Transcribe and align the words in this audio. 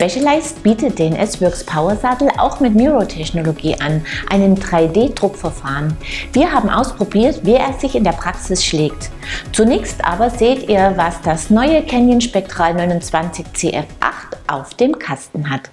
Specialized 0.00 0.62
bietet 0.62 1.00
den 1.00 1.16
S-Works 1.16 1.64
Power 1.64 1.96
Sattel 1.96 2.28
auch 2.38 2.60
mit 2.60 2.72
Miro-Technologie 2.72 3.74
an, 3.80 4.06
einem 4.30 4.54
3D-Druckverfahren. 4.54 5.96
Wir 6.32 6.52
haben 6.52 6.70
ausprobiert, 6.70 7.40
wie 7.42 7.54
er 7.54 7.72
sich 7.72 7.96
in 7.96 8.04
der 8.04 8.12
Praxis 8.12 8.64
schlägt. 8.64 9.10
Zunächst 9.50 10.04
aber 10.04 10.30
seht 10.30 10.68
ihr, 10.68 10.92
was 10.94 11.20
das 11.22 11.50
neue 11.50 11.82
Canyon 11.82 12.20
Spectral 12.20 12.74
29 12.74 13.44
CF8 13.56 13.82
auf 14.46 14.72
dem 14.74 14.96
Kasten 15.00 15.50
hat. 15.50 15.68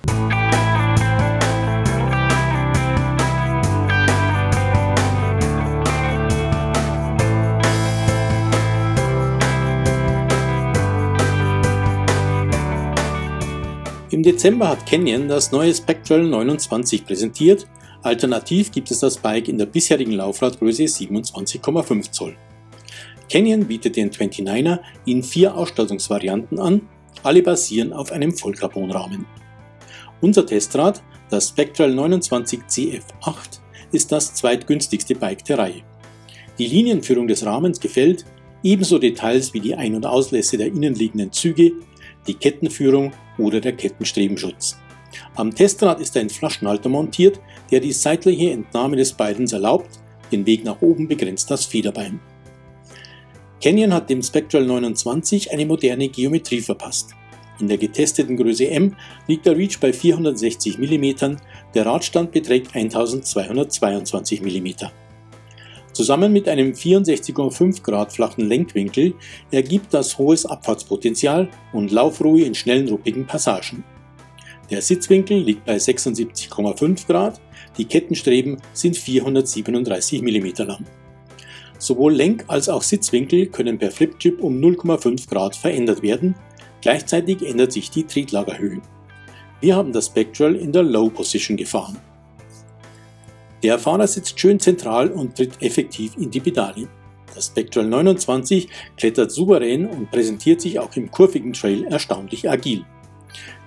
Im 14.16 14.24
Dezember 14.24 14.70
hat 14.70 14.86
Canyon 14.86 15.28
das 15.28 15.52
neue 15.52 15.76
Spectral 15.76 16.23
29 16.23 17.06
präsentiert. 17.06 17.68
Alternativ 18.02 18.72
gibt 18.72 18.90
es 18.90 19.02
das 19.02 19.18
Bike 19.18 19.50
in 19.50 19.58
der 19.58 19.66
bisherigen 19.66 20.14
Laufradgröße 20.14 20.84
27,5 20.84 22.12
Zoll. 22.12 22.38
Canyon 23.30 23.66
bietet 23.66 23.98
den 23.98 24.09
29er 24.09 24.80
in 25.06 25.22
vier 25.22 25.54
Ausstattungsvarianten 25.54 26.59
an, 26.59 26.88
alle 27.23 27.44
basieren 27.44 27.92
auf 27.92 28.14
einem 28.14 28.32
Vollcarbonrahmen. 28.32 29.26
Unser 30.22 30.45
Testrad, 30.45 31.04
das 31.30 31.50
Spectral 31.50 31.94
29 31.94 32.62
CF8, 32.70 33.59
ist 33.92 34.14
das 34.14 34.34
zweitgünstigste 34.34 35.16
Bike 35.16 35.44
der 35.44 35.58
Reihe. 35.58 35.82
Die 36.58 36.68
Linienführung 36.68 37.28
des 37.28 37.45
Rahmens 37.45 37.82
gefällt, 37.82 38.23
ebenso 38.64 38.98
Details 38.98 39.54
wie 39.54 39.59
die 39.59 39.76
Ein- 39.76 39.95
und 39.95 40.06
Auslässe 40.06 40.56
der 40.56 40.68
innenliegenden 40.68 41.34
Züge, 41.34 41.73
die 42.28 42.34
Kettenführung 42.34 43.12
oder 43.38 43.59
der 43.59 43.73
Kettenstrebenschutz. 43.73 44.78
Am 45.36 45.54
Testrad 45.54 46.00
ist 46.00 46.18
ein 46.18 46.30
Flaschenhalter 46.30 46.90
montiert, 46.90 47.40
der 47.72 47.80
die 47.80 47.92
seitliche 47.92 48.52
Entnahme 48.52 48.95
des 48.95 49.14
Beidens 49.14 49.54
erlaubt, 49.54 50.00
den 50.32 50.45
Weg 50.45 50.64
nach 50.64 50.82
oben 50.82 51.08
begrenzt 51.08 51.50
das 51.52 51.66
Federbein. 51.66 52.20
Canyon 53.62 53.94
hat 53.94 54.09
dem 54.09 54.22
Spectral 54.22 54.66
29 54.66 55.52
eine 55.52 55.66
moderne 55.66 56.09
Geometrie 56.09 56.62
verpasst. 56.62 57.12
In 57.59 57.67
der 57.67 57.78
getesteten 57.78 58.36
Größe 58.36 58.70
M 58.70 58.95
liegt 59.28 59.45
der 59.45 59.56
Reach 59.56 59.80
bei 59.80 59.94
460 59.94 60.78
mm, 60.78 61.38
der 61.73 61.86
Radstand 61.86 62.32
beträgt 62.32 62.76
1222 62.76 64.42
mm. 64.42 64.88
Zusammen 65.96 66.34
mit 66.34 66.50
einem 66.50 66.74
64,5 66.74 67.82
Grad 67.82 68.12
flachen 68.12 68.50
Lenkwinkel 68.50 69.14
ergibt 69.50 69.94
das 69.94 70.18
hohes 70.18 70.46
Abfahrtspotenzial 70.46 71.48
und 71.72 71.90
Laufruhe 71.94 72.42
in 72.42 72.54
schnellen 72.54 72.90
ruppigen 72.90 73.26
Passagen. 73.26 73.86
Der 74.70 74.82
Sitzwinkel 74.82 75.38
liegt 75.38 75.64
bei 75.64 75.78
76,5 75.78 77.08
Grad, 77.08 77.40
die 77.78 77.86
Kettenstreben 77.86 78.58
sind 78.73 78.98
437 78.98 80.22
mm 80.22 80.68
lang. 80.68 80.86
Sowohl 81.78 82.14
Lenk- 82.14 82.44
als 82.48 82.68
auch 82.68 82.82
Sitzwinkel 82.82 83.46
können 83.46 83.78
per 83.78 83.92
Flipchip 83.92 84.42
um 84.42 84.60
0,5 84.60 85.30
Grad 85.30 85.56
verändert 85.56 86.02
werden, 86.02 86.36
gleichzeitig 86.82 87.42
ändert 87.42 87.72
sich 87.72 87.90
die 87.90 88.04
Trieblagerhöhe. 88.04 88.82
Wir 89.62 89.78
haben 89.78 89.94
das 89.94 90.08
Spectral 90.08 90.58
in 90.58 90.73
der 90.73 90.84
Low 90.84 91.10
Position 91.10 91.56
gefahren. 91.56 91.98
Der 93.64 93.80
Fahrer 93.80 94.08
sitzt 94.08 94.39
schön 94.39 94.59
zentral 94.59 95.09
und 95.09 95.36
tritt 95.36 95.61
effektiv 95.61 96.17
in 96.17 96.31
die 96.31 96.39
Pedale. 96.39 96.88
Das 97.34 97.48
Spectral 97.48 97.88
29 97.88 98.70
klettert 98.98 99.31
souverän 99.31 99.86
und 99.88 100.11
präsentiert 100.11 100.61
sich 100.61 100.80
auch 100.80 100.95
im 100.95 101.11
kurvigen 101.11 101.53
Trail 101.53 101.83
erstaunlich 101.86 102.50
agil. 102.50 102.86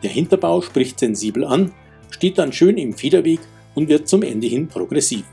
Der 0.03 0.11
Hinterbau 0.11 0.63
spricht 0.63 0.99
sensibel 0.99 1.45
an, 1.45 1.73
steht 2.11 2.39
dann 2.39 2.53
schön 2.53 2.79
im 2.79 2.95
Federweg 2.95 3.41
und 3.75 3.89
wird 3.89 4.09
zum 4.09 4.23
Ende 4.23 4.47
hin 4.47 4.69
progressiv. 4.69 5.25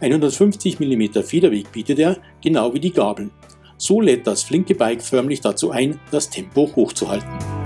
150 0.00 0.80
mm 0.80 1.22
Federweg 1.22 1.72
bietet 1.72 1.98
er, 1.98 2.18
genau 2.42 2.72
wie 2.74 2.80
die 2.80 2.92
Gabeln. 2.92 3.30
So 3.76 4.00
lädt 4.00 4.26
das 4.26 4.42
flinke 4.42 4.74
Bike 4.74 5.02
förmlich 5.02 5.40
dazu 5.40 5.70
ein, 5.70 5.98
das 6.10 6.30
Tempo 6.30 6.70
hochzuhalten. 6.74 7.61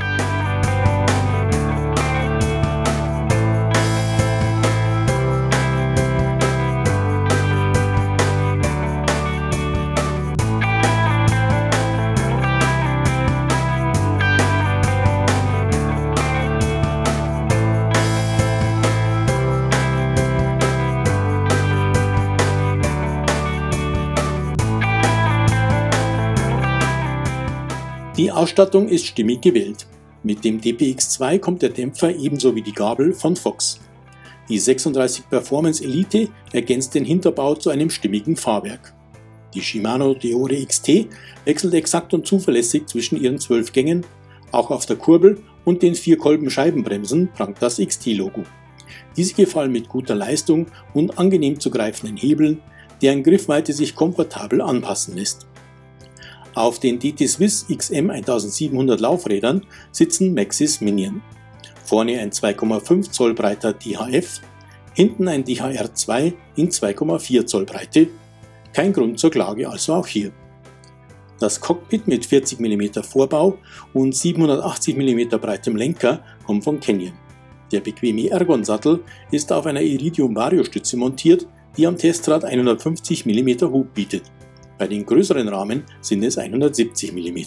Die 28.16 28.32
Ausstattung 28.32 28.88
ist 28.88 29.04
stimmig 29.04 29.42
gewählt. 29.42 29.86
Mit 30.22 30.42
dem 30.42 30.58
DPX2 30.58 31.38
kommt 31.38 31.60
der 31.60 31.68
Dämpfer 31.68 32.16
ebenso 32.16 32.54
wie 32.54 32.62
die 32.62 32.72
Gabel 32.72 33.12
von 33.12 33.36
Fox. 33.36 33.78
Die 34.48 34.58
36 34.58 35.28
Performance 35.28 35.84
Elite 35.84 36.30
ergänzt 36.50 36.94
den 36.94 37.04
Hinterbau 37.04 37.56
zu 37.56 37.68
einem 37.68 37.90
stimmigen 37.90 38.34
Fahrwerk. 38.34 38.94
Die 39.52 39.60
Shimano 39.60 40.14
Deore 40.14 40.64
XT 40.64 41.08
wechselt 41.44 41.74
exakt 41.74 42.14
und 42.14 42.26
zuverlässig 42.26 42.86
zwischen 42.86 43.20
ihren 43.20 43.38
12 43.38 43.72
Gängen, 43.72 44.06
auch 44.50 44.70
auf 44.70 44.86
der 44.86 44.96
Kurbel 44.96 45.42
und 45.66 45.82
den 45.82 45.94
vier 45.94 46.16
Kolben 46.16 46.48
Scheibenbremsen 46.48 47.28
prangt 47.34 47.58
das 47.60 47.76
XT-Logo. 47.76 48.44
Diese 49.18 49.34
gefallen 49.34 49.72
mit 49.72 49.90
guter 49.90 50.14
Leistung 50.14 50.68
und 50.94 51.18
angenehm 51.18 51.60
zu 51.60 51.70
greifenden 51.70 52.16
Hebeln, 52.16 52.62
deren 53.02 53.22
Griffweite 53.22 53.74
sich 53.74 53.94
komfortabel 53.94 54.62
anpassen 54.62 55.16
lässt. 55.16 55.46
Auf 56.56 56.78
den 56.78 56.98
DT 56.98 57.28
Swiss 57.28 57.66
XM 57.68 58.08
1700 58.08 58.98
Laufrädern 58.98 59.66
sitzen 59.92 60.32
Maxis 60.32 60.80
Minion. 60.80 61.20
Vorne 61.84 62.18
ein 62.18 62.30
2,5 62.30 63.10
Zoll 63.10 63.34
breiter 63.34 63.74
DHF, 63.74 64.40
hinten 64.94 65.28
ein 65.28 65.44
DHR2 65.44 66.32
in 66.56 66.70
2,4 66.70 67.44
Zoll 67.44 67.66
Breite. 67.66 68.08
Kein 68.72 68.94
Grund 68.94 69.18
zur 69.18 69.30
Klage 69.30 69.68
also 69.68 69.96
auch 69.96 70.06
hier. 70.06 70.32
Das 71.40 71.60
Cockpit 71.60 72.08
mit 72.08 72.24
40 72.24 72.58
mm 72.58 73.02
Vorbau 73.02 73.58
und 73.92 74.16
780 74.16 74.96
mm 74.96 75.38
breitem 75.38 75.76
Lenker 75.76 76.24
kommt 76.46 76.64
von 76.64 76.80
Canyon. 76.80 77.12
Der 77.70 77.80
bequeme 77.80 78.30
Ergon-Sattel 78.30 79.04
ist 79.30 79.52
auf 79.52 79.66
einer 79.66 79.82
Iridium-Vario-Stütze 79.82 80.96
montiert, 80.96 81.46
die 81.76 81.86
am 81.86 81.98
Testrad 81.98 82.46
150 82.46 83.26
mm 83.26 83.60
Hub 83.70 83.92
bietet. 83.92 84.22
Bei 84.78 84.86
den 84.86 85.06
größeren 85.06 85.48
Rahmen 85.48 85.84
sind 86.00 86.22
es 86.22 86.38
170 86.38 87.12
mm. 87.12 87.38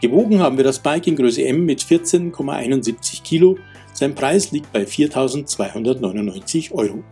Gewogen 0.00 0.38
haben 0.38 0.56
wir 0.56 0.64
das 0.64 0.78
Bike 0.78 1.08
in 1.08 1.16
Größe 1.16 1.44
M 1.44 1.66
mit 1.66 1.82
14,71 1.82 3.22
Kilo. 3.22 3.58
Sein 3.92 4.14
Preis 4.14 4.52
liegt 4.52 4.72
bei 4.72 4.84
4.299 4.84 6.72
Euro. 6.72 7.02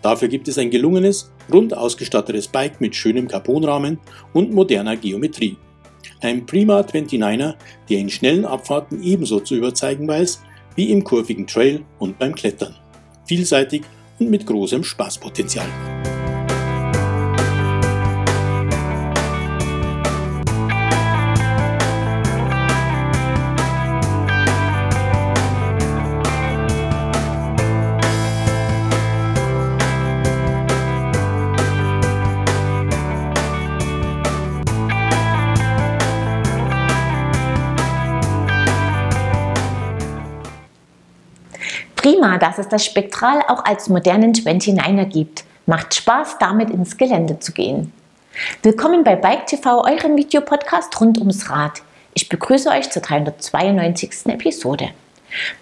Dafür 0.00 0.28
gibt 0.28 0.48
es 0.48 0.56
ein 0.56 0.70
gelungenes, 0.70 1.32
rund 1.52 1.76
ausgestattetes 1.76 2.48
Bike 2.48 2.80
mit 2.80 2.94
schönem 2.94 3.28
Carbonrahmen 3.28 3.98
und 4.32 4.52
moderner 4.52 4.96
Geometrie. 4.96 5.56
Ein 6.20 6.46
prima 6.46 6.80
29er, 6.80 7.54
der 7.88 7.98
in 7.98 8.08
schnellen 8.08 8.44
Abfahrten 8.44 9.02
ebenso 9.02 9.40
zu 9.40 9.56
überzeugen 9.56 10.06
weiß 10.06 10.42
wie 10.76 10.90
im 10.90 11.02
kurvigen 11.02 11.46
Trail 11.46 11.82
und 11.98 12.18
beim 12.18 12.34
Klettern. 12.34 12.76
Vielseitig 13.26 13.82
und 14.18 14.30
mit 14.30 14.46
großem 14.46 14.84
Spaßpotenzial. 14.84 15.66
Prima, 42.10 42.38
dass 42.38 42.58
es 42.58 42.66
das 42.66 42.84
Spektral 42.84 43.40
auch 43.46 43.64
als 43.64 43.88
modernen 43.88 44.32
29er 44.32 45.04
gibt. 45.04 45.44
Macht 45.66 45.94
Spaß, 45.94 46.38
damit 46.40 46.70
ins 46.70 46.96
Gelände 46.96 47.38
zu 47.38 47.52
gehen. 47.52 47.92
Willkommen 48.64 49.04
bei 49.04 49.14
Bike 49.14 49.46
TV, 49.46 49.84
eurem 49.84 50.16
Videopodcast 50.16 51.00
rund 51.00 51.18
ums 51.18 51.48
Rad. 51.48 51.82
Ich 52.14 52.28
begrüße 52.28 52.68
euch 52.68 52.90
zur 52.90 53.02
392. 53.02 54.26
Episode. 54.26 54.88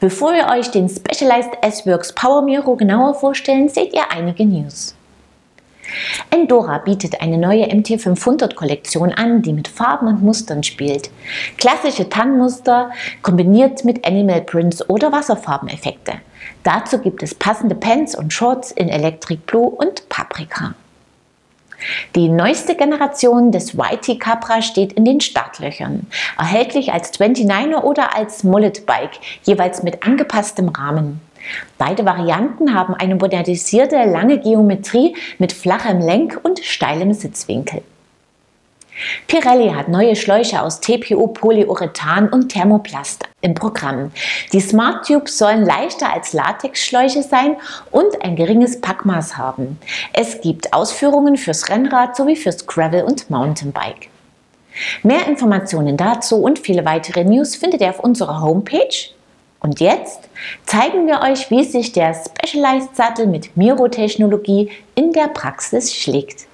Bevor 0.01 0.33
wir 0.33 0.47
euch 0.47 0.71
den 0.71 0.89
Specialized 0.89 1.53
S-Works 1.61 2.15
Power 2.15 2.41
Miro 2.41 2.77
genauer 2.77 3.15
vorstellen, 3.15 3.69
seht 3.69 3.93
ihr 3.93 4.11
einige 4.11 4.47
News. 4.47 4.95
Endora 6.31 6.79
bietet 6.79 7.21
eine 7.21 7.39
neue 7.39 7.67
MT500-Kollektion 7.67 9.13
an, 9.13 9.43
die 9.43 9.53
mit 9.53 9.69
Farben 9.69 10.09
und 10.09 10.23
Mustern 10.23 10.63
spielt. 10.63 11.11
Klassische 11.57 12.09
Tannmuster 12.09 12.91
kombiniert 13.23 13.85
mit 13.85 14.07
Animal 14.07 14.43
Prints 14.43 14.89
oder 14.89 15.13
Wasserfarbeneffekte. 15.13 16.15
Dazu 16.63 16.99
gibt 16.99 17.23
es 17.23 17.35
passende 17.35 17.75
Pants 17.75 18.17
und 18.17 18.33
Shorts 18.33 18.71
in 18.73 18.89
Electric 18.89 19.41
Blue 19.47 19.69
und 19.69 20.09
Paprika. 20.09 20.75
Die 22.17 22.29
neueste 22.29 22.75
Generation 22.75 23.53
des 23.53 23.75
YT 23.75 24.19
Capra 24.19 24.63
steht 24.63 24.95
in 24.95 25.05
den 25.05 25.21
Startlöchern, 25.21 26.07
erhältlich 26.37 26.93
als 26.93 27.19
29er 27.19 27.83
oder 27.83 28.17
als 28.17 28.43
Mullet 28.43 28.85
Bike, 28.85 29.21
jeweils 29.45 29.83
mit 29.85 30.05
angepasstem 30.05 30.69
Rahmen. 30.71 31.21
Beide 31.79 32.05
Varianten 32.05 32.75
haben 32.75 32.95
eine 32.95 33.15
modernisierte 33.15 34.05
lange 34.05 34.39
Geometrie 34.39 35.17
mit 35.39 35.53
flachem 35.53 36.01
Lenk- 36.01 36.41
und 36.43 36.61
steilem 36.61 37.13
Sitzwinkel. 37.13 37.83
Pirelli 39.29 39.71
hat 39.71 39.89
neue 39.89 40.17
Schläuche 40.17 40.61
aus 40.61 40.81
TPO 40.81 41.29
Polyurethan 41.29 42.29
und 42.29 42.49
Thermoplast 42.49 43.25
im 43.41 43.55
Programm. 43.55 44.11
Die 44.53 44.61
Smart 44.61 45.07
Tubes 45.07 45.39
sollen 45.39 45.65
leichter 45.65 46.13
als 46.13 46.33
Latexschläuche 46.33 47.23
sein 47.23 47.57
und 47.93 48.23
ein 48.23 48.35
geringes 48.35 48.81
Packmaß 48.81 49.37
haben. 49.37 49.79
Es 50.13 50.41
gibt 50.41 50.73
Ausführungen 50.73 51.37
fürs 51.37 51.69
Rennrad 51.69 52.17
sowie 52.17 52.37
fürs 52.37 52.67
Gravel 52.67 53.05
und 53.05 53.31
Mountainbike. 53.31 54.09
Mehr 55.03 55.27
Informationen 55.27 55.97
dazu 55.97 56.37
und 56.37 56.59
viele 56.59 56.85
weitere 56.85 57.25
News 57.25 57.57
findet 57.57 57.81
ihr 57.81 57.91
auf 57.91 58.01
unserer 58.01 58.41
Homepage. 58.43 59.11
Und 59.61 59.81
jetzt 59.81 60.28
zeigen 60.65 61.07
wir 61.07 61.21
euch, 61.21 61.51
wie 61.51 61.65
sich 61.65 61.93
der 61.93 62.15
Specialized 62.15 62.95
Sattel 62.95 63.27
mit 63.27 63.57
Miro-Technologie 63.57 64.71
in 64.95 65.13
der 65.13 65.29
Praxis 65.29 65.95
schlägt. 65.95 66.47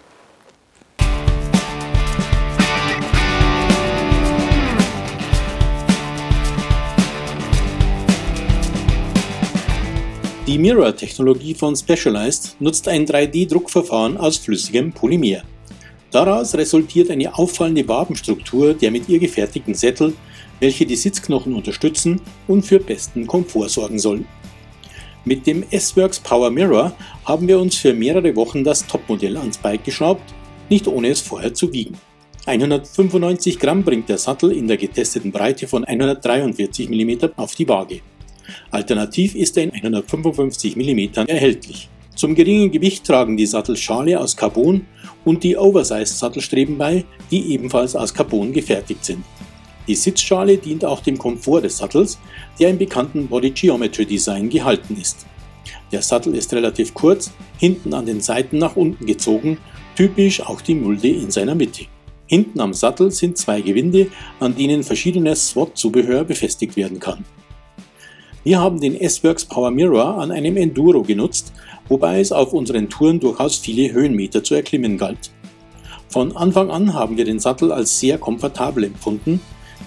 Die 10.46 10.58
Mirror-Technologie 10.58 11.54
von 11.54 11.74
Specialized 11.74 12.56
nutzt 12.60 12.86
ein 12.86 13.06
3D-Druckverfahren 13.06 14.18
aus 14.18 14.36
flüssigem 14.36 14.92
Polymer. 14.92 15.42
Daraus 16.10 16.54
resultiert 16.54 17.10
eine 17.10 17.34
auffallende 17.36 17.88
Wabenstruktur 17.88 18.74
der 18.74 18.90
mit 18.90 19.08
ihr 19.08 19.18
gefertigten 19.18 19.74
Sättel, 19.74 20.12
welche 20.60 20.86
die 20.86 20.96
Sitzknochen 20.96 21.54
unterstützen 21.54 22.20
und 22.48 22.64
für 22.64 22.78
besten 22.78 23.26
Komfort 23.26 23.68
sorgen 23.68 23.98
sollen. 23.98 24.26
Mit 25.24 25.46
dem 25.46 25.64
S-Works 25.70 26.20
Power 26.20 26.50
Mirror 26.50 26.92
haben 27.24 27.48
wir 27.48 27.58
uns 27.58 27.76
für 27.76 27.94
mehrere 27.94 28.36
Wochen 28.36 28.62
das 28.62 28.86
Topmodell 28.86 29.36
ans 29.38 29.56
Bike 29.56 29.84
geschraubt, 29.84 30.34
nicht 30.68 30.86
ohne 30.86 31.08
es 31.08 31.20
vorher 31.20 31.54
zu 31.54 31.72
wiegen. 31.72 31.96
195 32.46 33.58
Gramm 33.58 33.82
bringt 33.82 34.10
der 34.10 34.18
Sattel 34.18 34.52
in 34.52 34.68
der 34.68 34.76
getesteten 34.76 35.32
Breite 35.32 35.66
von 35.66 35.84
143 35.84 36.90
mm 36.90 37.30
auf 37.36 37.54
die 37.54 37.66
Waage. 37.66 38.00
Alternativ 38.70 39.34
ist 39.34 39.56
er 39.56 39.64
in 39.64 39.72
155 39.72 40.76
mm 40.76 41.26
erhältlich. 41.26 41.88
Zum 42.14 42.34
geringen 42.34 42.70
Gewicht 42.70 43.04
tragen 43.04 43.36
die 43.36 43.46
Sattelschale 43.46 44.20
aus 44.20 44.36
Carbon 44.36 44.86
und 45.24 45.42
die 45.42 45.56
Oversized 45.56 46.18
Sattelstreben 46.18 46.78
bei, 46.78 47.04
die 47.30 47.52
ebenfalls 47.52 47.96
aus 47.96 48.12
Carbon 48.12 48.52
gefertigt 48.52 49.04
sind. 49.04 49.24
Die 49.86 49.94
Sitzschale 49.94 50.56
dient 50.56 50.84
auch 50.84 51.00
dem 51.00 51.18
Komfort 51.18 51.62
des 51.62 51.78
Sattels, 51.78 52.18
der 52.58 52.70
im 52.70 52.78
bekannten 52.78 53.28
Body 53.28 53.50
Geometry 53.50 54.06
Design 54.06 54.48
gehalten 54.48 54.96
ist. 55.00 55.26
Der 55.92 56.02
Sattel 56.02 56.34
ist 56.34 56.52
relativ 56.54 56.94
kurz, 56.94 57.32
hinten 57.58 57.92
an 57.94 58.06
den 58.06 58.20
Seiten 58.20 58.58
nach 58.58 58.76
unten 58.76 59.06
gezogen, 59.06 59.58
typisch 59.96 60.40
auch 60.40 60.60
die 60.60 60.74
Mulde 60.74 61.08
in 61.08 61.30
seiner 61.30 61.54
Mitte. 61.54 61.86
Hinten 62.26 62.60
am 62.60 62.72
Sattel 62.72 63.10
sind 63.10 63.36
zwei 63.36 63.60
Gewinde, 63.60 64.08
an 64.40 64.56
denen 64.56 64.82
verschiedenes 64.82 65.50
SWAT-Zubehör 65.50 66.24
befestigt 66.24 66.76
werden 66.76 66.98
kann. 66.98 67.24
Wir 68.44 68.60
haben 68.60 68.80
den 68.80 68.98
S-Works 68.98 69.44
Power 69.44 69.70
Mirror 69.70 70.18
an 70.18 70.30
einem 70.30 70.56
Enduro 70.56 71.02
genutzt, 71.02 71.52
wobei 71.88 72.20
es 72.20 72.32
auf 72.32 72.52
unseren 72.52 72.88
Touren 72.88 73.20
durchaus 73.20 73.56
viele 73.56 73.92
Höhenmeter 73.92 74.42
zu 74.42 74.54
erklimmen 74.54 74.98
galt. 74.98 75.30
Von 76.08 76.36
Anfang 76.36 76.70
an 76.70 76.94
haben 76.94 77.16
wir 77.16 77.24
den 77.24 77.40
Sattel 77.40 77.72
als 77.72 77.98
sehr 77.98 78.18
komfortabel 78.18 78.84
empfunden. 78.84 79.40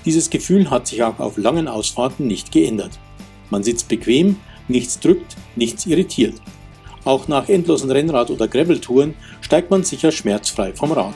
Dieses 0.08 0.30
Gefühl 0.30 0.70
hat 0.70 0.88
sich 0.88 1.04
auch 1.04 1.20
auf 1.20 1.36
langen 1.36 1.68
Ausfahrten 1.68 2.28
nicht 2.28 2.54
geändert. 2.54 2.98
Man 3.50 3.62
sitzt 3.62 3.90
bequem, 3.90 4.38
nichts 4.70 5.02
drückt, 5.02 5.36
nichts 5.58 5.86
irritiert. 5.86 6.36
Auch 7.04 7.28
nach 7.28 7.50
endlosen 7.50 7.92
Rennrad- 7.92 8.32
oder 8.32 8.48
Gravel-Touren 8.48 9.16
steigt 9.42 9.70
man 9.70 9.84
sicher 9.84 10.14
schmerzfrei 10.14 10.72
vom 10.72 10.94
Rad. 10.94 11.16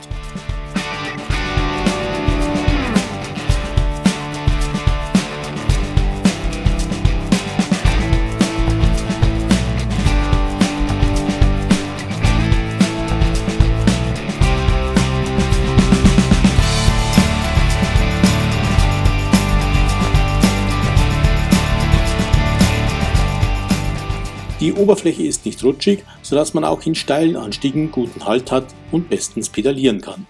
Die 24.62 24.72
Oberfläche 24.74 25.24
ist 25.24 25.44
nicht 25.44 25.64
rutschig, 25.64 26.04
sodass 26.22 26.54
man 26.54 26.62
auch 26.62 26.86
in 26.86 26.94
steilen 26.94 27.34
Anstiegen 27.34 27.90
guten 27.90 28.24
Halt 28.24 28.52
hat 28.52 28.66
und 28.92 29.10
bestens 29.10 29.48
pedalieren 29.48 30.00
kann. 30.00 30.24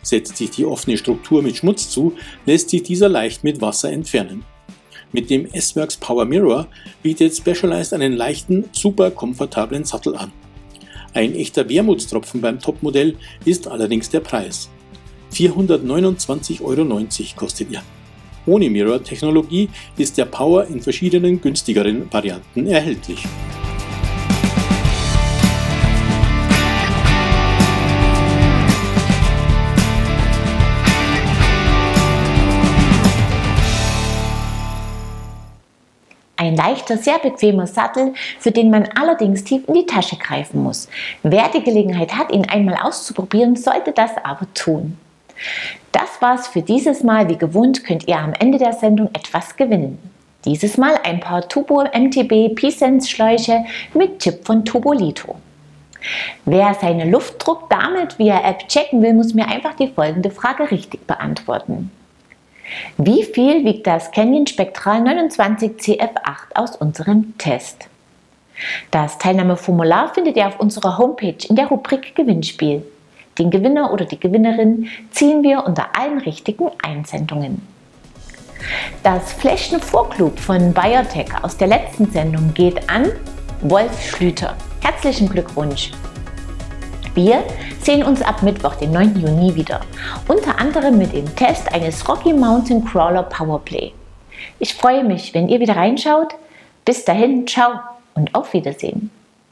Setzt 0.00 0.38
sich 0.38 0.50
die 0.50 0.64
offene 0.64 0.96
Struktur 0.96 1.42
mit 1.42 1.58
Schmutz 1.58 1.90
zu, 1.90 2.14
lässt 2.46 2.70
sich 2.70 2.84
dieser 2.84 3.10
leicht 3.10 3.44
mit 3.44 3.60
Wasser 3.60 3.92
entfernen. 3.92 4.46
Mit 5.12 5.28
dem 5.28 5.44
S-Works 5.52 5.98
Power 5.98 6.24
Mirror 6.24 6.68
bietet 7.02 7.36
Specialized 7.36 7.92
einen 7.92 8.14
leichten, 8.14 8.64
super 8.72 9.10
komfortablen 9.10 9.84
Sattel 9.84 10.16
an. 10.16 10.32
Ein 11.12 11.34
echter 11.34 11.68
Wermutstropfen 11.68 12.40
beim 12.40 12.58
Topmodell 12.58 13.16
ist 13.44 13.68
allerdings 13.68 14.08
der 14.08 14.20
Preis. 14.20 14.70
429,90 15.34 16.62
Euro 16.62 17.06
kostet 17.36 17.70
er. 17.74 17.82
Ohne 18.46 18.70
Mirror-Technologie 18.70 19.68
ist 19.98 20.16
der 20.16 20.24
Power 20.24 20.64
in 20.64 20.80
verschiedenen 20.80 21.42
günstigeren 21.42 22.10
Varianten 22.10 22.66
erhältlich. 22.68 23.22
Ein 36.46 36.54
leichter, 36.54 36.96
sehr 36.96 37.18
bequemer 37.18 37.66
Sattel, 37.66 38.14
für 38.38 38.52
den 38.52 38.70
man 38.70 38.88
allerdings 38.94 39.42
tief 39.42 39.66
in 39.66 39.74
die 39.74 39.86
Tasche 39.86 40.14
greifen 40.16 40.62
muss. 40.62 40.88
Wer 41.24 41.48
die 41.48 41.64
Gelegenheit 41.64 42.16
hat, 42.16 42.30
ihn 42.30 42.48
einmal 42.48 42.76
auszuprobieren, 42.76 43.56
sollte 43.56 43.90
das 43.90 44.12
aber 44.22 44.46
tun. 44.54 44.96
Das 45.90 46.22
war's 46.22 46.46
für 46.46 46.62
dieses 46.62 47.02
Mal. 47.02 47.28
Wie 47.28 47.36
gewohnt 47.36 47.82
könnt 47.82 48.06
ihr 48.06 48.18
am 48.18 48.32
Ende 48.32 48.58
der 48.58 48.74
Sendung 48.74 49.08
etwas 49.08 49.56
gewinnen. 49.56 49.98
Dieses 50.44 50.76
Mal 50.76 50.94
ein 51.02 51.18
paar 51.18 51.48
Turbo 51.48 51.82
MTB 51.82 52.54
P-Sense 52.54 53.08
Schläuche 53.08 53.64
mit 53.92 54.20
Chip 54.20 54.46
von 54.46 54.64
Turbolito. 54.64 55.34
Wer 56.44 56.74
seine 56.74 57.10
Luftdruck 57.10 57.68
damit 57.68 58.20
via 58.20 58.48
App 58.48 58.68
checken 58.68 59.02
will, 59.02 59.14
muss 59.14 59.34
mir 59.34 59.48
einfach 59.48 59.74
die 59.74 59.88
folgende 59.88 60.30
Frage 60.30 60.70
richtig 60.70 61.08
beantworten. 61.08 61.90
Wie 62.98 63.22
viel 63.22 63.64
wiegt 63.64 63.86
das 63.86 64.10
Canyon 64.10 64.46
Spektral 64.46 65.00
29 65.00 65.72
CF8 65.72 66.54
aus 66.54 66.76
unserem 66.76 67.36
Test? 67.38 67.88
Das 68.90 69.18
Teilnahmeformular 69.18 70.14
findet 70.14 70.36
ihr 70.36 70.46
auf 70.46 70.58
unserer 70.58 70.98
Homepage 70.98 71.36
in 71.48 71.56
der 71.56 71.66
Rubrik 71.66 72.14
Gewinnspiel. 72.14 72.82
Den 73.38 73.50
Gewinner 73.50 73.92
oder 73.92 74.06
die 74.06 74.18
Gewinnerin 74.18 74.88
ziehen 75.10 75.42
wir 75.42 75.64
unter 75.64 75.88
allen 75.98 76.18
richtigen 76.18 76.70
Einsendungen. 76.82 77.60
Das 79.02 79.34
Fläschchen 79.34 79.80
Vorklub 79.80 80.38
von 80.38 80.72
Biotech 80.72 81.28
aus 81.42 81.56
der 81.56 81.68
letzten 81.68 82.10
Sendung 82.10 82.54
geht 82.54 82.88
an 82.88 83.12
Wolf 83.60 84.02
Schlüter. 84.02 84.56
Herzlichen 84.82 85.28
Glückwunsch! 85.28 85.92
Wir 87.16 87.42
sehen 87.80 88.04
uns 88.04 88.20
ab 88.20 88.42
Mittwoch, 88.42 88.74
den 88.74 88.92
9. 88.92 89.18
Juni 89.18 89.54
wieder. 89.54 89.80
Unter 90.28 90.58
anderem 90.58 90.98
mit 90.98 91.14
dem 91.14 91.34
Test 91.34 91.72
eines 91.72 92.06
Rocky 92.06 92.34
Mountain 92.34 92.84
Crawler 92.84 93.22
Powerplay. 93.22 93.92
Ich 94.58 94.74
freue 94.74 95.02
mich, 95.02 95.32
wenn 95.32 95.48
ihr 95.48 95.58
wieder 95.58 95.76
reinschaut. 95.76 96.34
Bis 96.84 97.06
dahin, 97.06 97.46
ciao 97.46 97.80
und 98.14 98.34
auf 98.34 98.52
Wiedersehen. 98.52 99.10